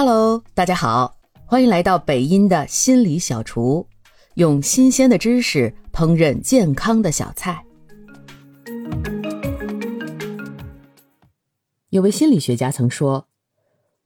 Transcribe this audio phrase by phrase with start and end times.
[0.00, 3.84] Hello，大家好，欢迎来到北音的心理小厨，
[4.34, 7.64] 用新鲜的知识烹饪健康的小菜。
[11.90, 13.26] 有位心理学家曾说：“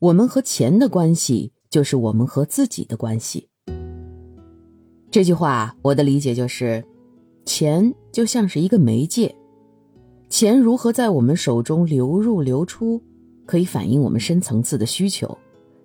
[0.00, 3.50] 我们和钱的关系，就是我们和自己的关系。”
[5.12, 6.82] 这句话，我的理解就是，
[7.44, 9.36] 钱就像是一个媒介，
[10.30, 13.02] 钱如何在我们手中流入流出，
[13.44, 15.36] 可以反映我们深层次的需求。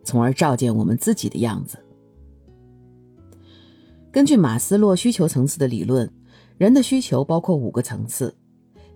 [0.08, 1.78] 从而照见我们自己的样子。
[4.10, 6.10] 根据马斯洛需求层次的理论，
[6.58, 8.34] 人的需求包括五个层次。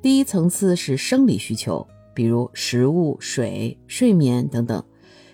[0.02, 4.82] 第一层次是生理需求，比如食物、水、睡眠等等；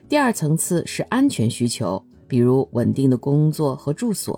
[0.09, 4.34] 第二层次是安全需求，比如稳定的工作和住所；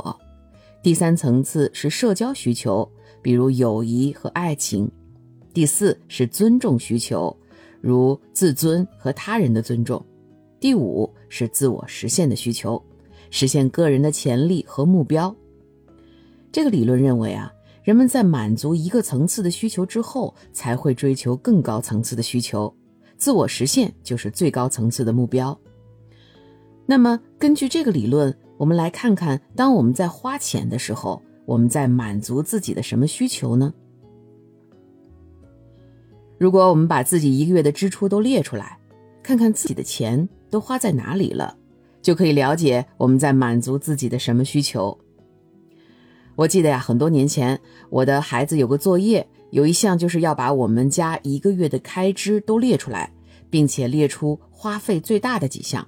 [0.83, 4.85] 第三层次是社交需求，比如友谊和爱情；
[5.53, 7.33] 第四是尊重需求，
[7.79, 10.05] 如自尊和他人的尊重。
[10.59, 12.81] 第五是自我实现的需求，
[13.29, 15.33] 实现个人的潜力和目标。
[16.51, 22.73] 这个理论认为啊，人们在满足一个层次的需求之后，才会追求更高层次的需求，
[23.17, 25.57] 自我实现就是最高层次的目标。
[26.85, 33.73] 那么，根据这个理论，我们来看看，当我们在花钱的时候，我们在满足自己的什么需求呢？
[36.37, 38.77] 如果我们把自己一个月的支出都列出来，
[39.21, 40.27] 看看自己的钱。
[40.49, 41.55] 都花在哪里了，
[42.01, 44.97] 就可以了解我们在满足自己的什么需求。
[46.35, 53.11] 我记得呀，很多年前，我的孩子有个作业，有一项就是要把我们家一个月的开支都列出来，
[53.49, 55.85] 并且列出花费最大的几项。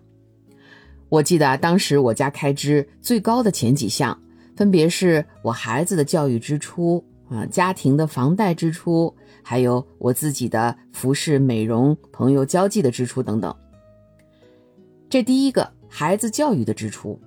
[1.08, 4.18] 我记得啊，当时我家开支最高的前几项，
[4.56, 13.56] 分别是我孩子的教育支出啊，家庭的房贷支出，还有我自己的服饰、美容、朋友交际的支出等等。
[15.12, 17.20] 这第一个孩子教育的支出，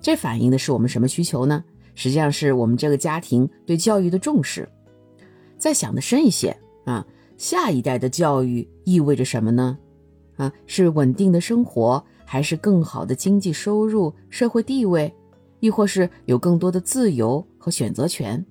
[0.00, 1.64] 这反映的是我们什么需求呢？
[1.96, 4.68] 实际上是我们这个家庭对教育的重视。
[5.56, 7.04] 再想的深一些啊，
[7.36, 9.76] 下一代的教育意味着什么呢？
[10.36, 15.12] 啊，是稳定的生活，还是更好的经济收入、社会地位，
[15.58, 18.46] 亦或是有更多的自由和选择权？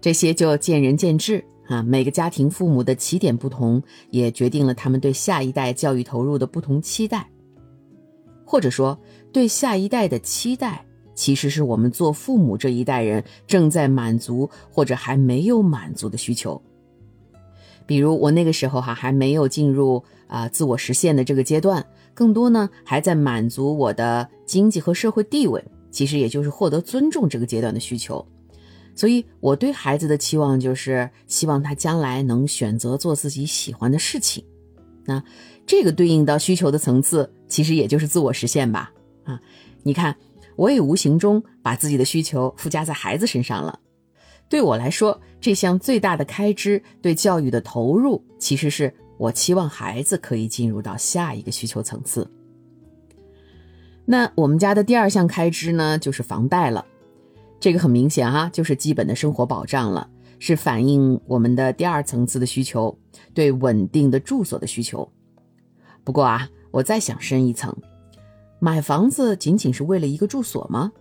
[0.00, 1.44] 这些就见仁见智。
[1.68, 7.28] 啊，每个家庭父母的起点不同，也决定了他们对下一代教育投入的不同期待，
[8.44, 8.98] 或者说，
[9.32, 16.60] 对下一代的期待，其实是我们做父母这一代人正在满足或者还没有满足的需求。
[17.84, 21.84] 比如我那个时候哈还没有进入啊自我实现的这个阶段，
[22.14, 28.24] 更多呢还在满足我的经济和社会地位，其实也就是获得尊重这个阶段的需求。
[28.96, 34.42] 所以，我对孩子的期望就是希望他将来能选择做自己喜欢的事情。
[35.04, 35.22] 那
[35.66, 38.90] 这个对应到需求的层次，其实也就是自我实现吧。
[39.24, 39.38] 啊，
[39.82, 40.16] 你看，
[40.56, 43.78] 我也无形中把自己的需求附加在孩子身上了。
[44.48, 52.28] 对我来说，这项最大的开支对教育的投入，其实是我期望孩子可以进入到下一个需求层次。
[54.06, 56.86] 那我们家的第二项开支呢，就是房贷了。
[57.58, 60.08] 这个很明显哈，就是基本的生活保障了，
[60.38, 62.96] 是反映我们的第二层次的需求，
[63.32, 65.10] 对稳定的住所的需求。
[66.04, 67.74] 不过啊，我再想深一层，
[68.60, 70.92] 买房子仅仅是为了一个住所吗？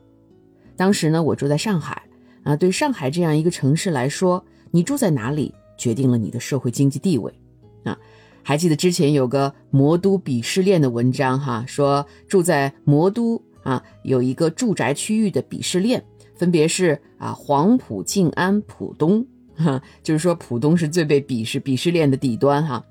[0.75, 2.03] 当时呢，我住在上海
[2.43, 7.31] 啊，对上海这样一个城市来说，你住在哪里决定了你的社会经济地位
[7.83, 7.97] 啊。
[8.43, 16.03] 还记得之前有个魔都鄙视链的文章哈，说住在魔都啊，有一个住宅区域的鄙视链。
[16.35, 19.25] 分别是啊，黄埔、静安、浦东，
[19.56, 22.84] 哈，就是说浦东是最被鄙视、鄙视链的底端哈。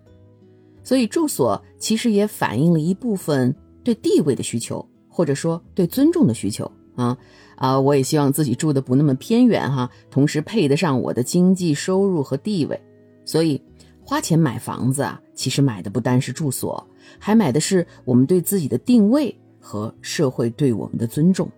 [0.82, 7.16] 所以住所其实也反映了一部分对地位的需求，或者说对尊重的需求啊
[7.56, 7.80] 啊！
[7.80, 12.78] 我也希望自己住的不那么偏远哈，同时配得上我的经济收入和地位。
[13.24, 13.60] 所以
[14.02, 16.86] 花钱买房子啊，其实买的不单是住所，
[17.18, 21.50] 还买的是我们对自己的定位和社会对我们的尊重。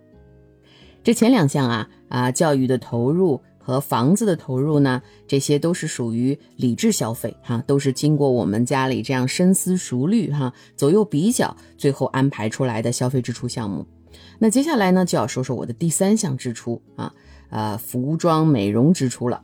[1.07, 13.85] 这前两项啊啊，教育的投入和房子的投入呢，这些都是属于理智消费哈，都是经过我们家里这样深思熟虑哈，左右比较，最后安排出来的消费支出项目。
[14.37, 17.13] 那接下来呢，就要说说我的第三项支出啊，
[17.51, 19.41] 呃，服装美容支出了。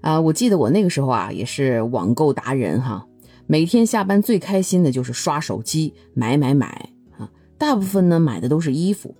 [0.00, 3.06] 啊，我记得我那个时候啊，也是网购达人哈，
[3.46, 6.88] 每天下班最开心的就是刷手机买买买
[7.18, 9.14] 啊，大部分呢买的都是衣服。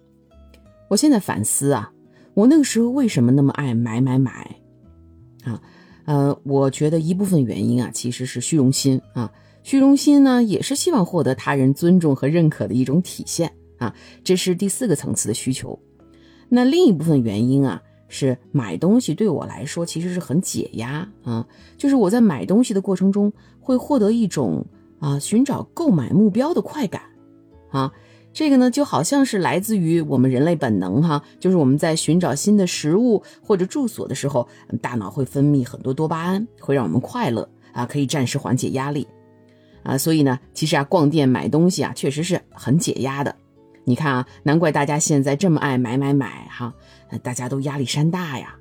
[0.91, 1.93] 我现在反思啊，
[2.35, 4.57] 我那个时候为什么那么爱买买买，
[5.45, 5.63] 啊，
[6.05, 9.33] 呃，我觉得一部分原因啊，其实是虚荣心啊，
[9.63, 13.95] 虚荣心呢，也是希望获得他人尊重和认可的一种体现啊，
[14.25, 15.79] 这是第四个层次的需求。
[16.49, 21.47] 那另一部分原因啊，是买东西对我来说其实是很解压啊，
[21.79, 24.67] 就是我在买东西的过程中会获得一种
[24.99, 27.03] 啊寻找购买目标的快感
[27.71, 27.93] 啊，
[28.33, 34.49] 这个呢就好像是来自于我们人类本能哈，就是我们在寻找新的食物或者住所的时候，
[34.81, 39.07] 大脑会分泌很多多巴胺，会让我们快乐啊，可以暂时缓解压力。
[39.83, 43.35] 啊，所以呢，其实啊，逛店买东西啊，确实是很解压的。
[43.85, 46.73] 你看啊，难怪大家现在这么爱买买买哈，
[47.23, 48.55] 大家都压力山大呀。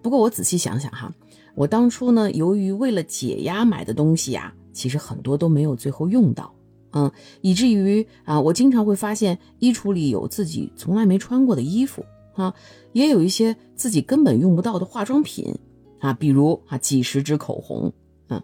[0.00, 1.12] 不过我仔细想想哈，
[1.56, 6.54] 我当初呢，由于为了解压买的东西呀，其实很多都没有最后用到，
[6.96, 7.12] 嗯，
[7.42, 12.02] 以至于啊，我经常会发现衣橱里有自己从来没穿过的衣服
[12.34, 12.54] 啊，
[12.94, 15.54] 也有一些自己根本用不到的化妆品
[15.98, 17.92] 啊，比如啊几十支口红，
[18.28, 18.42] 嗯。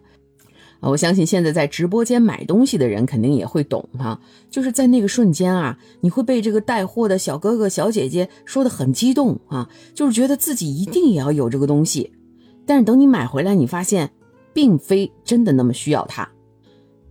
[0.81, 4.19] 我相信现在在直播间买东西的人肯定也会懂哈，
[4.51, 12.11] 就是在那个瞬间啊，你会被这个带货的小哥哥小姐姐说的很激动啊，就是觉得自己一定也要有这个东西。
[12.65, 14.11] 但是等你买回来，你发现
[14.53, 16.29] 并非真的那么需要它。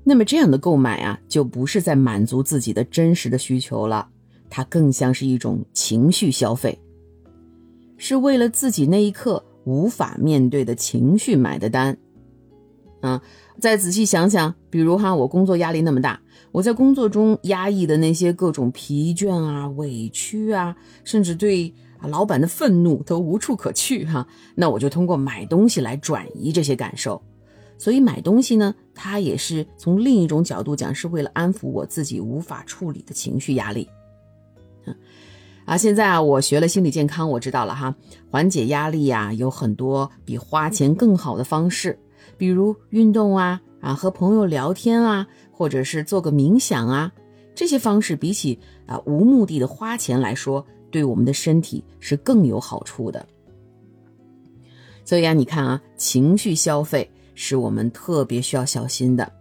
[0.05, 4.09] 那么这样的购买啊，就不是在满足自己的真实的需求了，
[4.51, 6.79] 它更像是一种情绪消费，
[7.97, 11.97] 是为了自己那一刻无法面对的情绪买的单。
[13.01, 13.21] 啊，
[13.59, 16.21] 再仔细想想，比如哈，我工作压力那么大，
[16.53, 21.75] 我在工作中压抑的那些各种疲倦啊、委屈啊，甚至对
[22.09, 27.21] 老板的愤怒都无处可去哈，那我就通过买东西来转移这些感受。
[27.83, 33.89] 所以买东西呢，它也是从另一种角度讲，是为了安抚我自己无法处理的情绪压力。
[35.65, 37.93] 啊，现在啊，我学了心理健康，我知道了哈，
[38.31, 41.99] 缓解压力呀，有很多比花钱更好的方式。
[42.39, 47.13] 比如运动啊啊，和朋友聊天啊，或者是做个冥想啊，
[47.53, 48.57] 这些方式比起
[48.87, 53.27] 啊无目的的花钱来说，对我们的身体是更有好处的。
[55.05, 57.11] 所以啊，你看啊，情绪消费
[57.45, 59.33] 是我们特别需要小心的，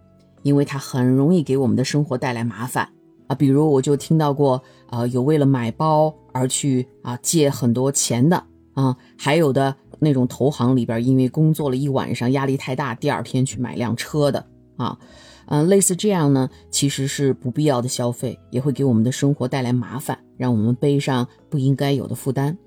[0.42, 2.88] 因为它很容易给我们的生活带来麻烦
[3.28, 3.34] 啊。
[3.36, 4.60] 比如我就听到过
[4.90, 8.44] 啊，有为了买包而去啊借很多钱的
[8.74, 9.76] 啊，还有的。
[10.04, 14.44] 那种投行里边，因为工作了一晚上，压力太大，第二天去买辆车的
[14.76, 14.98] 啊，
[15.46, 22.58] 嗯，类似这样呢，其实是不必要的消费，也会给我们的生活带来麻烦，让我们背上不应该有的负担。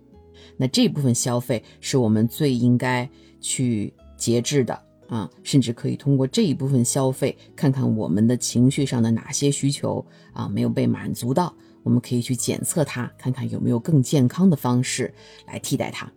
[0.55, 3.09] 那这部分消费是我们最应该
[3.41, 11.53] 去节制的啊，甚至可以通过这一部分消费，看看我们的情绪上的哪些需求啊没有被满足到，
[11.83, 15.13] 我们可以去检测它，看看有没有更健康的方式
[15.47, 16.11] 来替代它。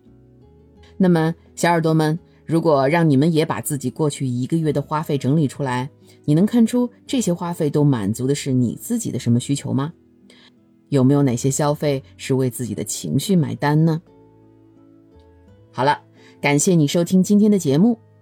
[0.96, 5.88] 那么，小耳朵们，如果让你们也把自己过去一个月的花费整理出来，
[6.24, 9.92] 你能看出这些花费都满足的是你自己的什么需求吗？
[10.88, 14.00] 有没有哪些消费是为自己的情绪买单呢？
[15.70, 16.00] 好了，
[16.40, 17.98] 感谢你收听今天的节目，